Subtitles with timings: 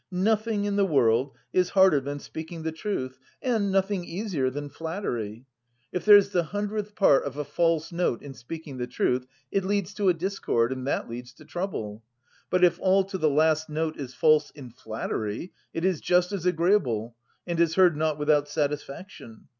[0.09, 5.45] Nothing in the world is harder than speaking the truth and nothing easier than flattery.
[5.91, 9.93] If there's the hundredth part of a false note in speaking the truth, it leads
[9.93, 12.01] to a discord, and that leads to trouble.
[12.49, 16.47] But if all, to the last note, is false in flattery, it is just as
[16.47, 17.15] agreeable,
[17.45, 19.49] and is heard not without satisfaction.